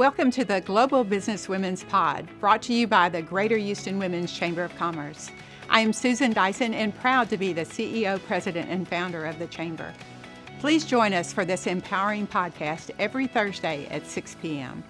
[0.00, 4.32] Welcome to the Global Business Women's Pod, brought to you by the Greater Houston Women's
[4.32, 5.30] Chamber of Commerce.
[5.68, 9.46] I am Susan Dyson and proud to be the CEO, President, and founder of the
[9.48, 9.92] Chamber.
[10.58, 14.82] Please join us for this empowering podcast every Thursday at 6 p.m.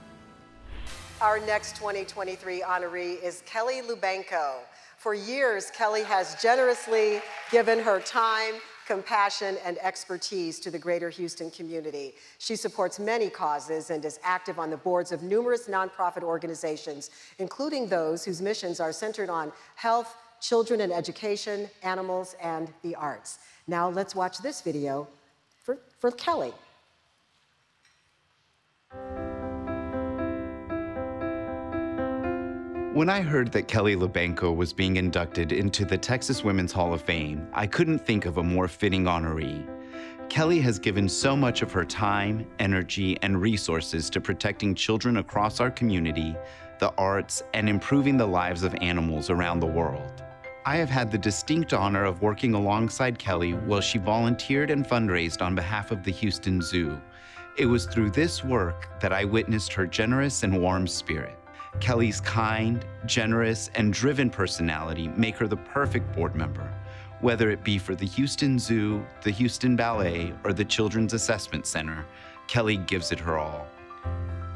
[1.20, 4.58] Our next 2023 honoree is Kelley Lubanko.
[4.96, 7.20] For years, Kelley has generously
[7.50, 8.54] given her time,
[8.90, 12.12] compassion, and expertise to the greater Houston community.
[12.38, 17.86] She supports many causes and is active on the boards of numerous nonprofit organizations, including
[17.86, 23.38] those whose missions are centered on health, children and education, animals, and the arts.
[23.68, 25.06] Now let's watch this video
[25.62, 26.52] for, for Kelley.
[32.92, 37.02] When I heard that Kelley Lubanko was being inducted into the Texas Women's Hall of
[37.02, 39.64] Fame, I couldn't think of a more fitting honoree.
[40.28, 45.60] Kelley has given so much of her time, energy, and resources to protecting children across
[45.60, 46.34] our community,
[46.80, 50.24] the arts, and improving the lives of animals around the world.
[50.66, 55.42] I have had the distinct honor of working alongside Kelley while she volunteered and fundraised
[55.42, 57.00] on behalf of the Houston Zoo.
[57.56, 61.39] It was through this work that I witnessed her generous and warm spirit.
[61.78, 66.72] Kelley's kind, generous, and driven personality make her the perfect board member,
[67.20, 72.04] whether it be for the Houston Zoo, the Houston Ballet, or the Children's Assessment Center.
[72.48, 73.68] Kelley gives it her all.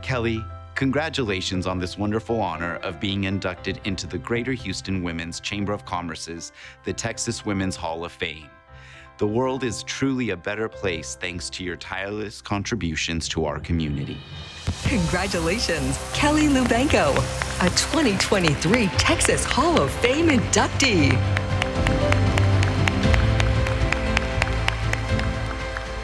[0.03, 5.73] Kelley, congratulations on this wonderful honor of being inducted into the Greater Houston Women's Chamber
[5.73, 6.53] of Commerce's
[6.85, 8.51] the Texas Women's Hall of Fame.
[9.17, 14.19] The world is truly a better place thanks to your tireless contributions to our community.
[14.83, 17.15] Congratulations, Kelley Lubanko,
[17.65, 21.11] a 2023 Texas Hall of Fame inductee.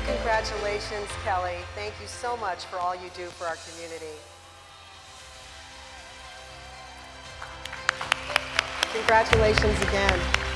[0.06, 1.56] Congratulations, Kelley.
[1.74, 4.14] Thank you so much for all you do for our community.
[8.92, 10.49] Congratulations again.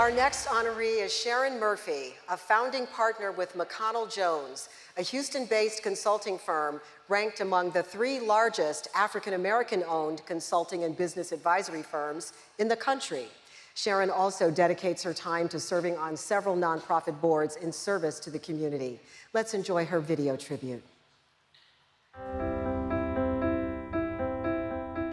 [0.00, 5.82] Our next honoree is Sharon Murphy, a founding partner with McConnell Jones, a Houston based
[5.82, 6.80] consulting firm
[7.10, 12.76] ranked among the three largest African American owned consulting and business advisory firms in the
[12.76, 13.26] country.
[13.74, 18.38] Sharon also dedicates her time to serving on several nonprofit boards in service to the
[18.38, 19.00] community.
[19.34, 20.82] Let's enjoy her video tribute.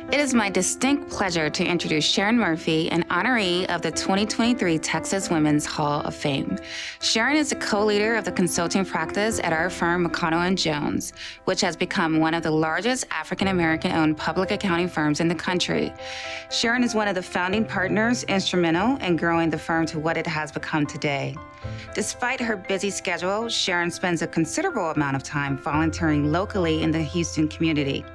[0.09, 5.29] It is my distinct pleasure to introduce Sharon Murphy, an honoree of the 2023 Texas
[5.29, 6.57] Women's Hall of Fame.
[7.01, 11.11] Sharon is a co-leader of the consulting practice at our firm McConnell and Jones,
[11.43, 15.35] which has become one of the largest African American owned public accounting firms in the
[15.35, 15.91] country.
[16.51, 20.25] Sharon is one of the founding partners instrumental in growing the firm to what it
[20.25, 21.35] has become today.
[21.93, 27.01] Despite her busy schedule, Sharon spends a considerable amount of time volunteering locally in the
[27.01, 28.05] Houston community.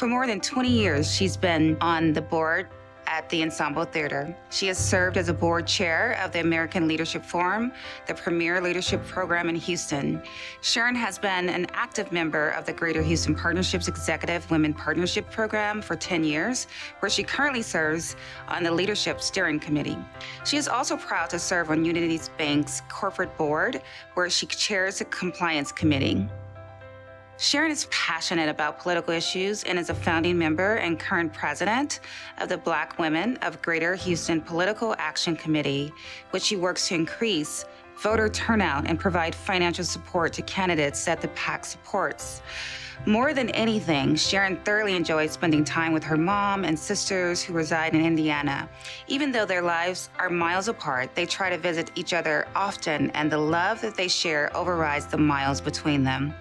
[0.00, 2.68] For more than 20 years, she's been on the board
[3.06, 4.34] at the Ensemble Theater.
[4.48, 7.70] She has served as a board chair of the American Leadership Forum,
[8.06, 10.22] the premier leadership program in Houston.
[10.62, 15.82] Sharon has been an active member of the Greater Houston Partnerships Executive Women Partnership Program
[15.82, 16.66] for 10 years,
[17.00, 18.16] where she currently serves
[18.48, 19.98] on the Leadership Steering Committee.
[20.46, 23.82] She is also proud to serve on Unity Bank's corporate board,
[24.14, 26.26] where she chairs the Compliance Committee.
[27.40, 32.00] Sharon is passionate about political issues and is a founding member and current president
[32.36, 35.90] of the Black Women of Greater Houston Political Action Committee,
[36.32, 37.64] which she works to increase
[37.96, 42.42] voter turnout and provide financial support to candidates that the PAC supports.
[43.06, 47.94] More than anything, Sharon thoroughly enjoys spending time with her mom and sisters who reside
[47.94, 48.68] in Indiana.
[49.08, 53.32] Even though their lives are miles apart, they try to visit each other often, and
[53.32, 56.34] the love that they share overrides the miles between them.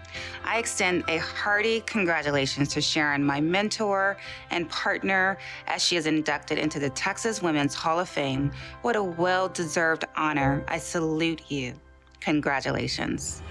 [0.43, 4.17] I extend a hearty congratulations to Sharon, my mentor
[4.51, 5.37] and partner,
[5.67, 8.51] as she is inducted into the Texas Women's Hall of Fame.
[8.81, 10.65] What a well deserved honor.
[10.67, 11.73] I salute you.
[12.19, 13.43] Congratulations.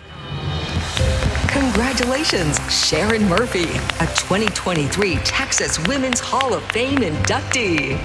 [1.59, 7.99] Congratulations, Sharon Murphy, a 2023 Texas Women's Hall of Fame inductee.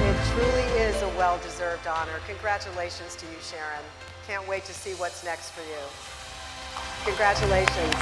[0.00, 2.20] It truly is a well deserved honor.
[2.26, 3.84] Congratulations to you, Sharon.
[4.26, 5.84] Can't wait to see what's next for you.
[7.04, 7.94] Congratulations.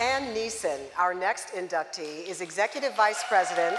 [0.00, 3.78] Anne Neeson, our next inductee, is Executive Vice President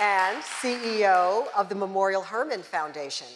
[0.00, 3.28] and CEO of the Memorial Hermann Foundation.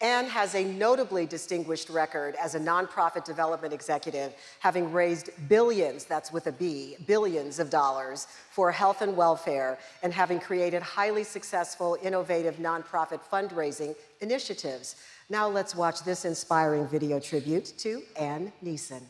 [0.00, 6.32] Anne has a notably distinguished record as a nonprofit development executive, having raised billions, that's
[6.32, 11.98] with a B, billions of dollars for health and welfare, and having created highly successful,
[12.02, 14.96] innovative nonprofit fundraising initiatives.
[15.28, 19.02] Now let's watch this inspiring video tribute to Anne Neeson.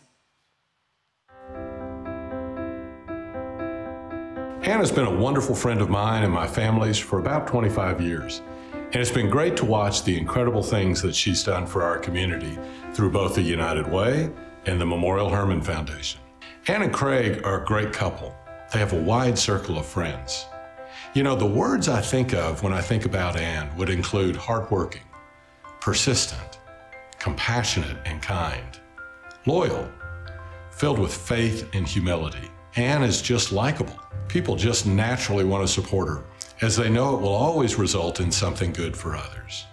[4.71, 8.41] Anne has been a wonderful friend of mine and my family's for about 25 years.
[8.73, 12.57] And it's been great to watch the incredible things that she's done for our community
[12.93, 14.31] through both the United Way
[14.67, 16.21] and the Memorial Hermann Foundation.
[16.69, 18.33] Anne and Craig are a great couple.
[18.73, 20.47] They have a wide circle of friends.
[21.15, 25.03] You know, the words I think of when I think about Anne would include hardworking,
[25.81, 26.61] persistent,
[27.19, 28.79] compassionate and kind,
[29.47, 29.91] loyal,
[30.71, 32.49] filled with faith and humility.
[32.77, 33.99] Anne is just likable.
[34.31, 36.23] People just naturally want to support her
[36.61, 39.67] as they know it will always result in something good for others.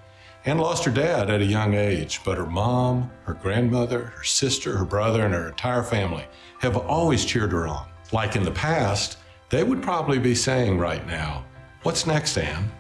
[0.46, 4.76] Anne lost her dad at a young age, but her mom, her grandmother, her sister,
[4.76, 6.26] her brother, and her entire family
[6.60, 7.86] have always cheered her on.
[8.12, 9.20] Like in the past,
[9.50, 11.46] they would probably be saying right now,
[11.84, 12.72] What's next, Anne?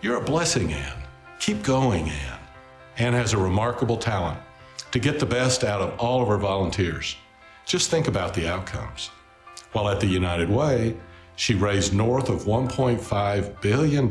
[0.00, 1.02] You're a blessing, Anne.
[1.38, 2.40] Keep going, Anne.
[2.96, 4.40] Anne has a remarkable talent
[4.90, 7.14] to get the best out of all of her volunteers.
[7.66, 9.10] Just think about the outcomes.
[9.72, 10.96] While at the United Way,
[11.40, 14.10] she raised north of $1.5 billion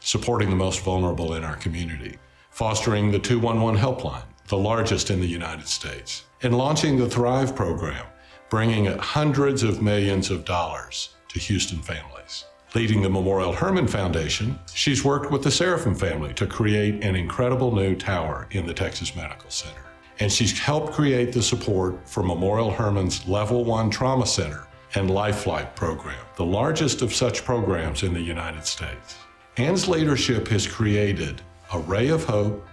[0.00, 2.16] supporting the most vulnerable in our community,
[2.48, 8.06] fostering the 211 helpline, the largest in the United States, and launching the Thrive program,
[8.48, 12.46] bringing hundreds of millions of dollars to Houston families.
[12.74, 17.70] Leading the Memorial Hermann Foundation, she's worked with the Sarofim family to create an incredible
[17.70, 19.82] new tower in the Texas Medical Center.
[20.20, 25.74] And she's helped create the support for Memorial Hermann's Level 1 Trauma Center and LifeFlight
[25.74, 29.16] program, the largest of such programs in the United States.
[29.56, 31.42] Anne's leadership has created
[31.72, 32.66] a ray of hope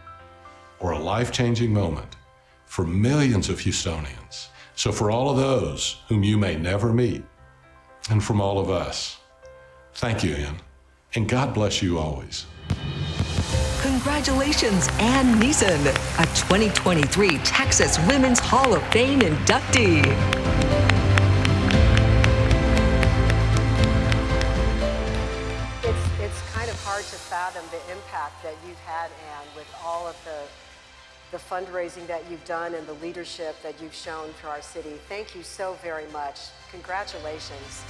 [0.80, 2.16] or a life changing moment
[2.66, 4.48] for millions of Houstonians.
[4.76, 7.24] So, for all of those whom you may never meet,
[8.10, 9.18] and from all of us,
[9.96, 10.58] thank you, Anne,
[11.14, 12.46] and God bless you always.
[13.82, 15.86] Congratulations, Anne Neeson,
[16.20, 20.91] a 2023 Texas Women's Hall of Fame inductee.
[27.70, 30.42] The impact that you've had, Anne, with all of the,
[31.32, 35.00] the fundraising that you've done and the leadership that you've shown for our city.
[35.08, 36.40] Thank you so very much.
[36.72, 37.84] Congratulations.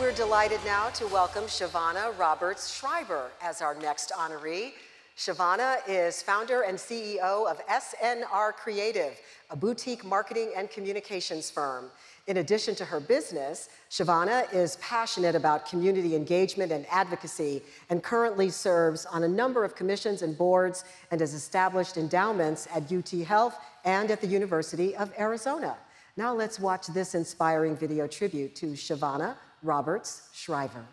[0.00, 4.72] We're delighted now to welcome Shavonnah Roberts Schreiber as our next honoree.
[5.16, 9.18] Shavonnah is founder and CEO of SNR Creative,
[9.50, 11.90] a boutique marketing and communications firm.
[12.28, 18.48] In addition to her business, Shavonnah is passionate about community engagement and advocacy and currently
[18.48, 23.58] serves on a number of commissions and boards and has established endowments at UT Health
[23.84, 25.76] and at the University of Arizona.
[26.16, 30.84] Now let's watch this inspiring video tribute to Shavonnah Roberts Schreiber.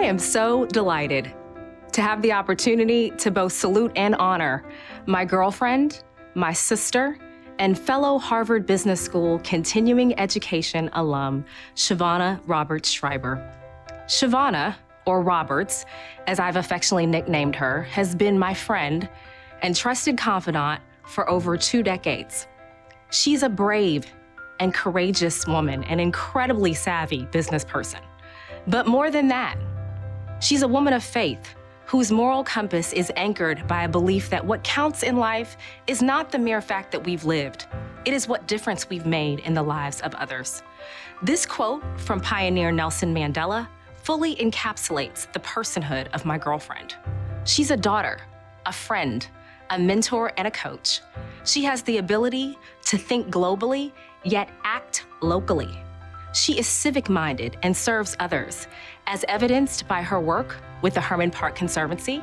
[0.00, 1.30] I am so delighted
[1.92, 4.64] to have the opportunity to both salute and honor
[5.04, 6.02] my girlfriend,
[6.34, 7.18] my sister,
[7.58, 11.44] and fellow Harvard Business School continuing education alum,
[11.74, 13.46] Shavonnah Roberts Schreiber.
[14.06, 14.74] Shavonnah,
[15.04, 15.84] or Roberts,
[16.26, 19.06] as I've affectionately nicknamed her, has been my friend
[19.60, 22.46] and trusted confidant for over two decades.
[23.10, 24.06] She's a brave
[24.60, 28.00] and courageous woman, an incredibly savvy business person.
[28.66, 29.56] But more than that,
[30.40, 31.54] She's a woman of faith
[31.84, 36.30] whose moral compass is anchored by a belief that what counts in life is not
[36.32, 37.66] the mere fact that we've lived,
[38.06, 40.62] it is what difference we've made in the lives of others.
[41.20, 46.94] This quote from pioneer Nelson Mandela fully encapsulates the personhood of my girlfriend.
[47.44, 48.20] She's a daughter,
[48.64, 49.26] a friend,
[49.68, 51.02] a mentor, and a coach.
[51.44, 52.56] She has the ability
[52.86, 53.92] to think globally,
[54.24, 55.78] yet act locally.
[56.32, 58.68] She is civic minded and serves others,
[59.06, 62.22] as evidenced by her work with the Hermann Park Conservancy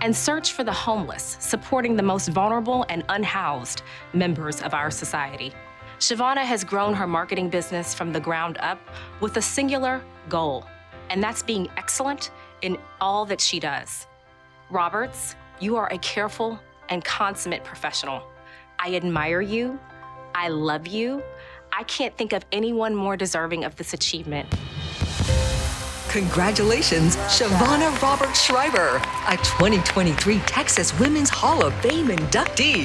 [0.00, 3.82] and Search for the Homeless, supporting the most vulnerable and unhoused
[4.14, 5.52] members of our society.
[5.98, 8.80] Shavonnah has grown her marketing business from the ground up
[9.20, 10.66] with a singular goal,
[11.10, 12.30] and that's being excellent
[12.62, 14.06] in all that she does.
[14.70, 18.26] Roberts, you are a careful and consummate professional.
[18.78, 19.78] I admire you.
[20.34, 21.22] I love you.
[21.74, 24.46] I can't think of anyone more deserving of this achievement.
[26.10, 32.84] Congratulations, Shavonnah Robert Schreiber, a 2023 Texas Women's Hall of Fame inductee.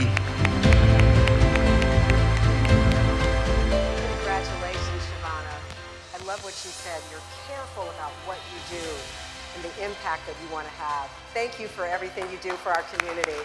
[4.15, 5.59] Congratulations, Shavonnah.
[6.15, 7.01] I love what you said.
[7.11, 8.87] You're careful about what you do
[9.55, 11.09] and the impact that you want to have.
[11.33, 13.43] Thank you for everything you do for our community.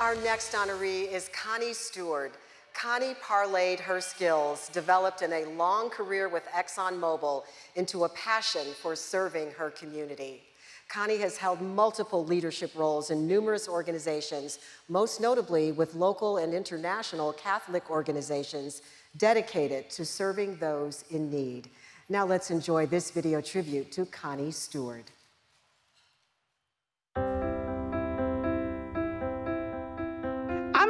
[0.00, 2.30] Our next honoree is Connie Steward.
[2.72, 7.42] Connie parlayed her skills, developed in a long career with ExxonMobil,
[7.74, 10.44] into a passion for serving her community.
[10.88, 17.32] Connie has held multiple leadership roles in numerous organizations, most notably with local and international
[17.32, 18.82] Catholic organizations
[19.16, 21.70] dedicated to serving those in need.
[22.08, 25.10] Now let's enjoy this video tribute to Connie Steward.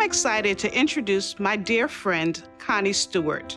[0.08, 3.54] Excited to introduce my dear friend, Connie Steward.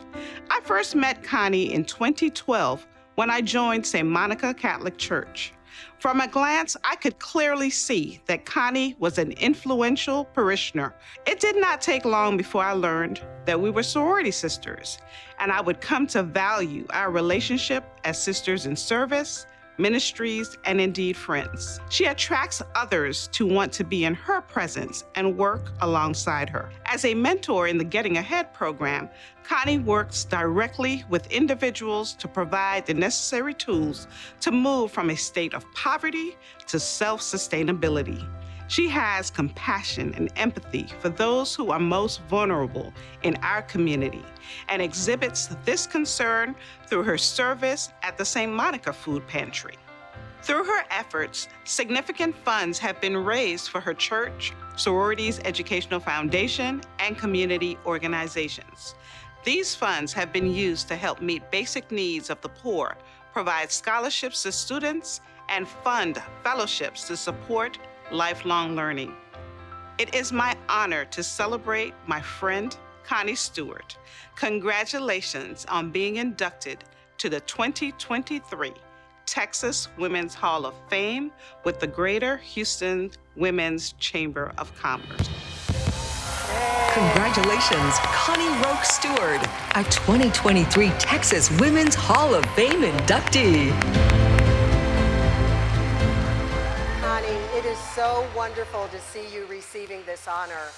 [0.50, 4.06] I first met Connie in 2012 when I joined St.
[4.06, 5.54] Monica Catholic Church.
[5.98, 10.94] From a glance, I could clearly see that Connie was an influential parishioner.
[11.26, 14.98] It did not take long before I learned that we were sorority sisters,
[15.38, 19.46] and I would come to value our relationship as sisters in service,
[19.82, 21.80] ministries, and indeed friends.
[21.90, 26.70] She attracts others to want to be in her presence and work alongside her.
[26.86, 29.10] As a mentor in the Getting Ahead program,
[29.42, 34.06] Connie works directly with individuals to provide the necessary tools
[34.40, 36.36] to move from a state of poverty
[36.68, 38.24] to self sustainability.
[38.72, 42.90] She has compassion and empathy for those who are most vulnerable
[43.22, 44.24] in our community
[44.70, 46.54] and exhibits this concern
[46.86, 48.50] through her service at the St.
[48.50, 49.74] Monica Food Pantry.
[50.40, 57.18] Through her efforts, significant funds have been raised for her church, sororities educational foundation, and
[57.18, 58.94] community organizations.
[59.44, 62.96] These funds have been used to help meet basic needs of the poor,
[63.34, 67.78] provide scholarships to students, and fund fellowships to support
[68.12, 69.14] lifelong learning.
[69.98, 73.94] It is my honor to celebrate my friend, Connie Steward.
[74.36, 76.84] Congratulations on being inducted
[77.18, 78.72] to the 2023
[79.26, 81.30] Texas Women's Hall of Fame
[81.64, 85.28] with the Greater Houston Women's Chamber of Commerce.
[86.92, 89.40] Congratulations, Connie Roque Steward,
[89.74, 94.21] a 2023 Texas Women's Hall of Fame inductee.
[97.76, 100.68] So wonderful to see you receiving this honor.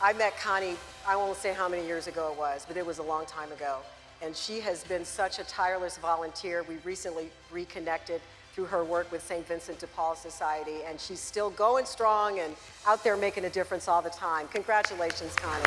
[0.00, 2.98] I met Connie, I won't say how many years ago it was, but it was
[2.98, 3.78] a long time ago.
[4.22, 6.64] And she has been such a tireless volunteer.
[6.68, 8.20] We recently reconnected
[8.54, 9.46] through her work with St.
[9.46, 12.54] Vincent de Paul Society, and she's still going strong and
[12.86, 14.46] out there making a difference all the time.
[14.48, 15.64] Congratulations, Connie.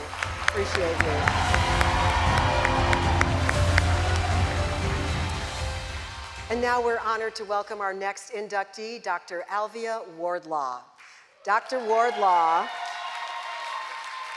[0.48, 1.65] Appreciate you.
[6.56, 9.44] And now we're honored to welcome our next inductee, Dr.
[9.52, 10.80] Alvia Wardlaw.
[11.44, 11.86] Dr.
[11.86, 12.66] Wardlaw,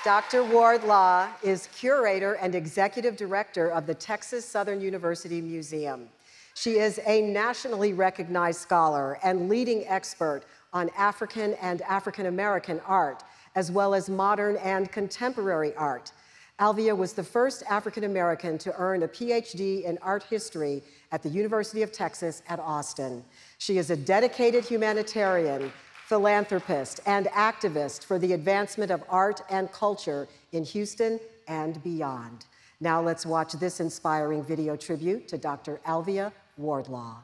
[0.02, 0.42] Dr.
[0.42, 6.08] Wardlaw is curator and executive director of the Texas Southern University Museum.
[6.54, 13.22] She is a nationally recognized scholar and leading expert on African and African American art,
[13.54, 16.10] as well as modern and contemporary art.
[16.58, 21.28] Alvia was the first African American to earn a PhD in art history at the
[21.28, 23.24] University of Texas at Austin.
[23.58, 25.72] She is a dedicated humanitarian,
[26.06, 32.46] philanthropist, and activist for the advancement of art and culture in Houston and beyond.
[32.80, 35.80] Now let's watch this inspiring video tribute to Dr.
[35.86, 37.16] Alvia Wardlaw.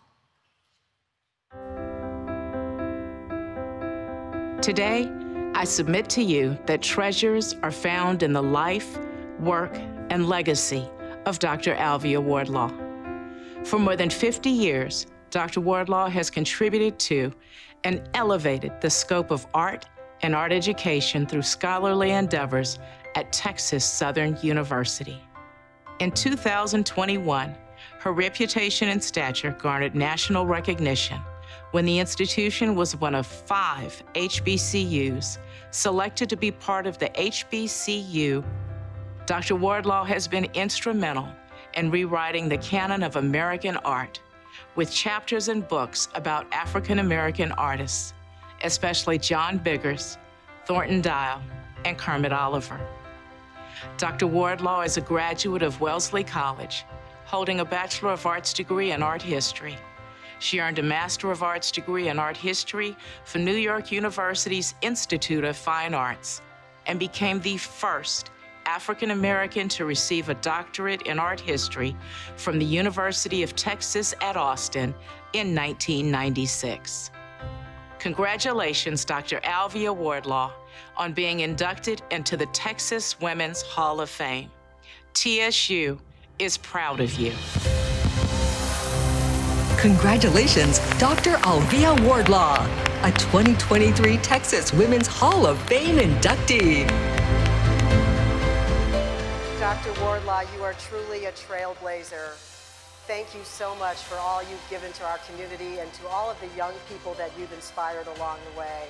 [4.61, 5.11] Today,
[5.55, 8.99] I submit to you that treasures are found in the life,
[9.39, 9.77] work,
[10.11, 10.89] and legacy
[11.27, 11.75] of Dr.
[11.75, 12.84] Alvia Wardlaw.
[13.65, 15.61] For more than 50 years, Dr.
[15.61, 17.33] Wardlaw has contributed to
[17.85, 19.87] and elevated the scope of art
[20.23, 22.79] and art education through scholarly endeavors
[23.15, 25.19] at Texas Southern University.
[25.99, 27.55] In 2021,
[28.01, 31.19] her reputation and stature garnered national recognition
[31.71, 35.39] when the institution was one of five HBCUs
[35.71, 38.45] selected to be part of the HBCU.
[39.27, 39.57] Dr.
[39.57, 41.29] Wardlaw has been instrumental
[41.75, 44.21] and rewriting the canon of American art
[44.77, 48.15] with chapters and books about African American artists,
[48.63, 50.19] especially John Biggers,
[50.67, 51.41] Thornton Dial,
[51.85, 52.81] and Kermit Oliver.
[53.99, 54.27] Dr.
[54.27, 56.85] Wardlaw is a graduate of Wellesley College,
[57.25, 59.77] holding a Bachelor of Arts degree in art history.
[60.39, 65.45] She earned a Master of Arts degree in art history from New York University's Institute
[65.45, 66.43] of Fine Arts
[66.87, 68.31] and became the first
[68.67, 71.97] African American to receive a doctorate in art history
[72.37, 74.95] from the University of Texas at Austin
[75.33, 77.11] in 1996.
[77.99, 79.41] Congratulations, Dr.
[79.45, 80.53] Alvia Wardlaw,
[80.97, 84.51] on being inducted into the Texas Women's Hall of Fame.
[85.15, 85.99] TSU
[86.39, 87.33] is proud of you.
[89.79, 91.37] Congratulations, Dr.
[91.45, 92.67] Alvia Wardlaw,
[93.03, 97.14] a 2023 Texas Women's Hall of Fame inductee.
[99.65, 99.99] Dr.
[100.03, 102.37] Wardlaw, you are truly a trailblazer.
[103.07, 106.39] Thank you so much for all you've given to our community and to all of
[106.43, 108.83] the young people that you've inspired along the way.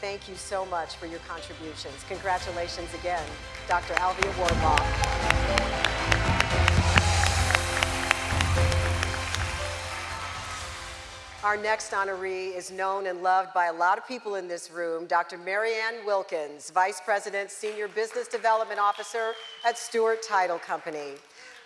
[0.00, 2.04] Thank you so much for your contributions.
[2.08, 3.22] Congratulations again,
[3.68, 3.94] Dr.
[3.94, 6.17] Alvia Wardlaw.
[11.44, 15.06] Our next honoree is known and loved by a lot of people in this room,
[15.06, 15.38] Dr.
[15.38, 21.12] Mary Ann Wilkins, Vice President, Senior Business Development Officer at Stewart Title Company.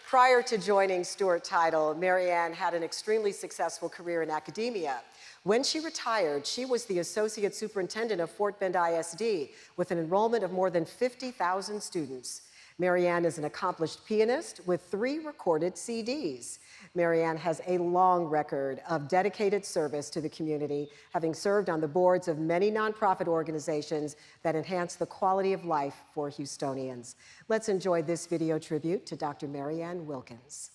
[0.06, 5.00] Prior to joining Stewart Title, Mary Ann had an extremely successful career in academia.
[5.42, 9.48] When she retired, she was the Associate Superintendent of Fort Bend ISD
[9.78, 12.42] with an enrollment of more than 50,000 students.
[12.78, 16.58] Mary Ann is an accomplished pianist with three recorded CDs.
[16.94, 21.80] Mary Ann has a long record of dedicated service to the community, having served on
[21.80, 27.14] the boards of many nonprofit organizations that enhance the quality of life for Houstonians.
[27.48, 29.48] Let's enjoy this video tribute to Dr.
[29.48, 30.72] Mary Ann Wilkins.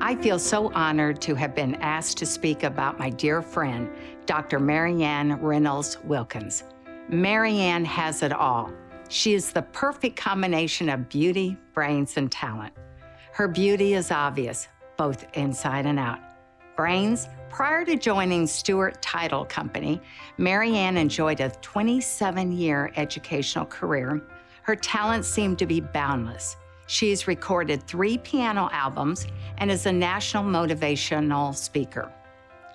[0.00, 3.90] I feel so honored to have been asked to speak about my dear friend,
[4.26, 4.58] Dr.
[4.58, 6.64] Mary Ann Reynolds Wilkins.
[7.08, 8.70] Mary Ann has it all.
[9.08, 12.74] She is the perfect combination of beauty, brains, and talent.
[13.32, 16.18] Her beauty is obvious, both inside and out.
[16.76, 20.00] Brains, prior to joining Stewart Title Company,
[20.36, 24.22] Mary Ann enjoyed a 27 year educational career.
[24.62, 26.56] Her talents seem to be boundless.
[26.86, 32.12] She's recorded three piano albums and is a national motivational speaker.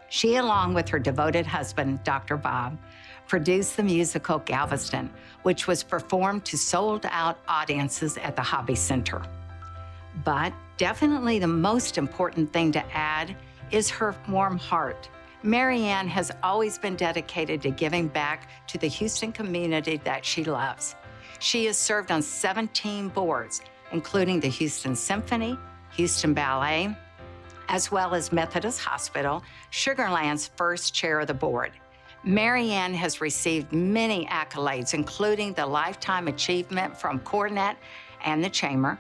[0.10, 2.38] She, along with her devoted husband, Dr.
[2.38, 2.78] Bob,
[3.27, 5.10] produced the musical Galveston,
[5.44, 9.21] which was performed to sold out audiences at the Hobby Center.
[10.24, 13.36] But definitely the most important thing to add
[13.71, 15.10] is her warm heart.
[15.41, 20.43] Mary Ann has always been dedicated to giving back to the Houston community that she
[20.43, 20.95] loves.
[21.39, 25.58] She has served on 17 boards, including the Houston Symphony,
[25.95, 26.95] Houston Ballet,
[27.67, 31.71] as well as Methodist Hospital, Sugarland's first chair of the board.
[32.25, 37.75] Mary Ann has received many accolades, including the Lifetime Achievement from Cornet
[38.23, 38.97] and the Chamber,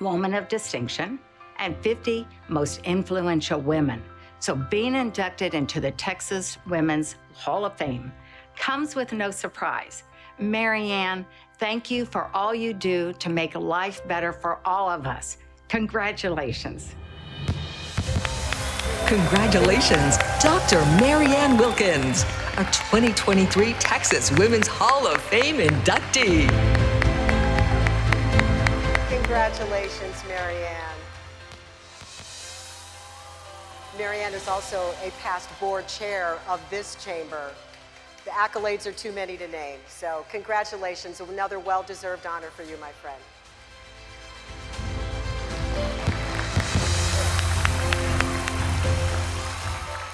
[0.00, 1.20] Woman of Distinction,
[1.60, 4.02] and 50 Most Influential Women.
[4.40, 8.12] So being inducted into the Texas Women's Hall of Fame
[8.56, 10.02] comes with no surprise.
[10.40, 11.24] Mary Ann,
[11.58, 15.38] thank you for all you do to make life better for all of us.
[15.68, 16.96] Congratulations.
[19.06, 20.80] Congratulations, Dr.
[21.00, 22.22] Mary Ann Wilkins,
[22.56, 26.48] a 2023 Texas Women's Hall of Fame inductee.
[29.08, 30.96] Congratulations, Mary Ann.
[33.98, 37.50] Marianne is also a past board chair of this chamber.
[38.24, 42.90] The accolades are too many to name, so congratulations, another well-deserved honor for you, my
[42.90, 43.20] friend.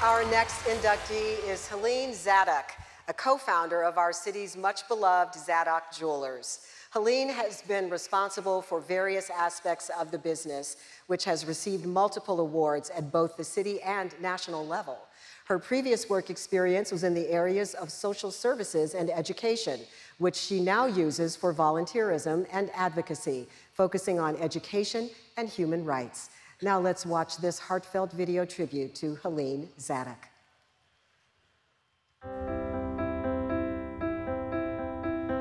[0.02, 2.72] Our next inductee is Helene Zadok,
[3.06, 6.60] a co-founder of our city's much beloved Zadok Jewelers.
[6.92, 12.88] Helene has been responsible for various aspects of the business, which has received multiple awards
[12.96, 14.96] at both the city and national level.
[15.44, 19.80] Her previous work experience was in the areas of social services and education,
[20.16, 26.30] which she now uses for volunteerism and advocacy, focusing on education and human rights.
[26.62, 30.28] Now let's watch this heartfelt video tribute to Helene Zadok.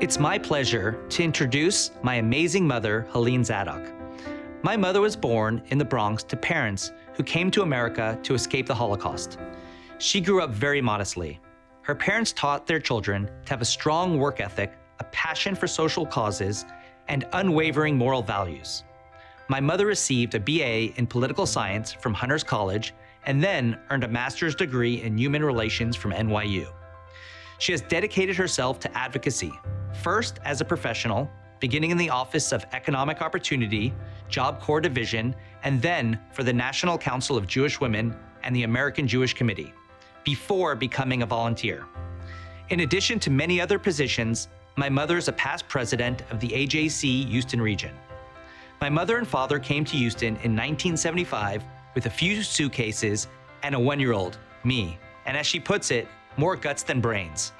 [0.00, 3.92] It's my pleasure to introduce my amazing mother, Helene Zadok.
[4.62, 8.66] My mother was born in the Bronx to parents who came to America to escape
[8.66, 9.38] the Holocaust.
[9.98, 11.38] She grew up very modestly.
[11.82, 16.06] Her parents taught their children to have a strong work ethic, a passion for social
[16.06, 16.64] causes,
[17.08, 18.84] and unwavering moral values.
[19.50, 22.94] My mother received a BA in political science from Hunter's College
[23.26, 26.72] and then earned a master's degree in human relations from NYU.
[27.58, 29.50] She has dedicated herself to advocacy,
[30.04, 33.92] first as a professional, beginning in the Office of Economic Opportunity,
[34.28, 35.34] Job Corps Division,
[35.64, 39.74] and then for the National Council of Jewish Women and the American Jewish Committee,
[40.22, 41.86] before becoming a volunteer.
[42.68, 47.28] In addition to many other positions, my mother is a past president of the AJC
[47.28, 47.96] Houston region.
[48.80, 51.62] My mother and father came to Houston in 1975
[51.94, 53.28] with a few suitcases
[53.62, 54.98] and a one year old, me.
[55.26, 57.52] And as she puts it, more guts than brains.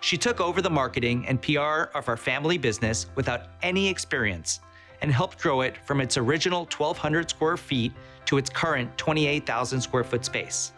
[0.00, 4.60] She took over the marketing and PR of our family business without any experience
[5.02, 7.92] and helped grow it from its original 1,200 square feet
[8.24, 10.72] to its current 28,000 square foot space.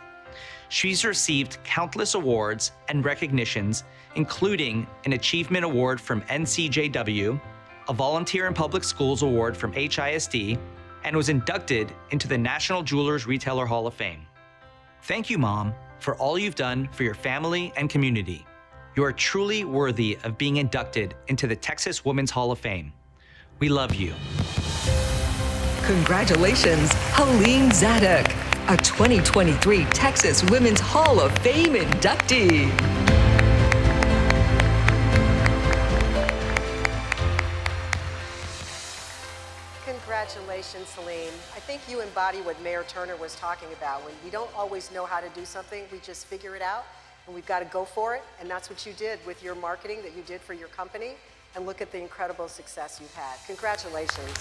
[0.71, 3.85] She's received countless awards and recognitions,
[4.17, 7.41] including an Achievement Award from NCJW,
[7.89, 10.59] a Volunteer in Public Schools Award from HISD,
[11.05, 14.27] and was inducted into the National Jewelers Retailer Hall of Fame.
[15.03, 18.47] Thank you, Mom, for all you've done for your family and community.
[18.97, 22.93] You are truly worthy of being inducted into the Texas Women's Hall of Fame.
[23.59, 24.15] We love you.
[25.83, 28.27] Congratulations, Helene Zadok,
[28.69, 33.04] a 2023 Texas Women's Hall of Fame inductee.
[39.87, 41.35] Congratulations, Helene.
[41.55, 44.03] I think you embody what Mayor Turner was talking about.
[44.03, 46.87] When we don't always know how to do something, we just figure it out,
[47.27, 48.23] and we've got to go for it.
[48.41, 51.17] And that's what you did with your marketing that you did for your company.
[51.55, 53.37] And look at the incredible success you've had.
[53.47, 54.39] Congratulations.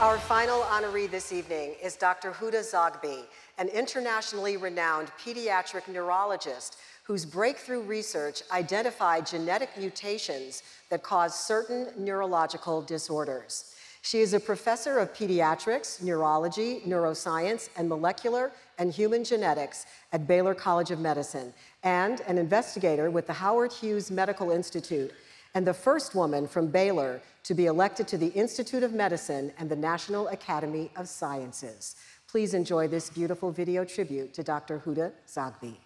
[0.00, 2.32] Our final honoree this evening is Dr.
[2.32, 3.22] Huda Zoghbi,
[3.58, 12.82] an internationally renowned pediatric neurologist whose breakthrough research identified genetic mutations that cause certain neurological
[12.82, 13.76] disorders.
[14.02, 20.54] She is a professor of pediatrics, neurology, neuroscience, and molecular and human genetics at Baylor
[20.54, 25.12] College of Medicine, and an investigator with the Howard Hughes Medical Institute,
[25.54, 29.68] and the first woman from Baylor to be elected to the Institute of Medicine and
[29.68, 31.94] the National Academy of Sciences.
[32.28, 34.80] Please enjoy this beautiful video tribute to Dr.
[34.84, 35.85] Huda Zoghbi.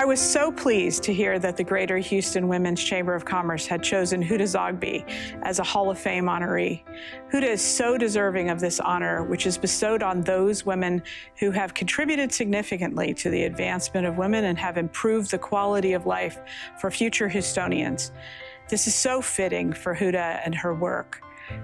[0.00, 3.82] I was so pleased to hear that the Greater Houston Women's Chamber of Commerce had
[3.82, 5.04] chosen Huda Zoghbi
[5.42, 6.82] as a Hall of Fame honoree.
[7.30, 11.02] Huda is so deserving of this honor, which is bestowed on those women
[11.38, 16.06] who have contributed significantly to the advancement of women and have improved the quality of
[16.06, 16.38] life
[16.80, 18.10] for future Houstonians.
[18.70, 21.20] This is so fitting for Huda and her work.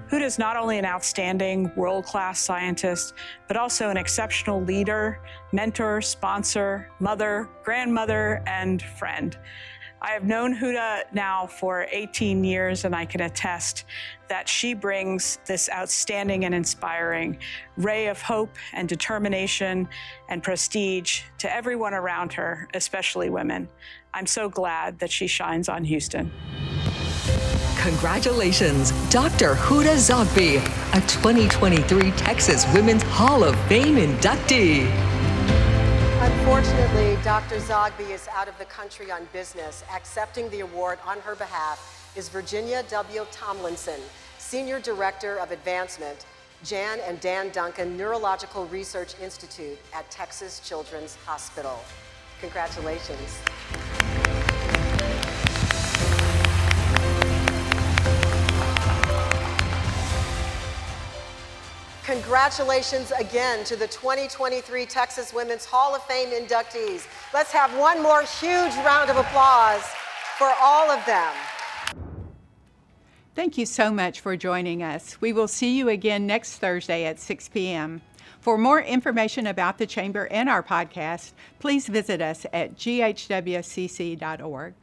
[0.09, 3.13] Huda is not only an outstanding world class scientist,
[3.47, 5.19] but also an exceptional leader,
[5.51, 9.37] mentor, sponsor, mother, grandmother, and friend.
[10.01, 13.85] I have known Huda now for 18 years, and I can attest
[14.29, 17.39] that she brings this outstanding and inspiring
[17.77, 19.89] ray of hope and determination
[20.29, 23.67] and prestige to everyone around her, especially women.
[24.13, 26.31] I'm so glad that she shines on Houston.
[27.77, 29.55] Congratulations, Dr.
[29.55, 30.57] Huda Zoghbi,
[30.93, 34.85] a 2023 Texas Women's Hall of Fame inductee.
[36.19, 37.57] Unfortunately, Dr.
[37.57, 39.83] Zoghbi is out of the country on business.
[39.93, 43.25] Accepting the award on her behalf is Virginia W.
[43.31, 44.01] Tomlinson,
[44.37, 46.25] Senior Director of Advancement,
[46.63, 51.79] Jan and Dan Duncan Neurological Research Institute at Texas Children's Hospital.
[52.41, 53.39] Congratulations.
[62.07, 67.05] Congratulations again to the 2023 Texas Women's Hall of Fame inductees.
[67.33, 69.83] Let's have one more huge round of applause
[70.37, 71.33] for all of them.
[73.35, 75.19] Thank you so much for joining us.
[75.19, 78.01] We will see you again next Thursday at 6 p.m.
[78.39, 84.73] For more information about the Chamber and our podcast, please visit us at ghwcc.org.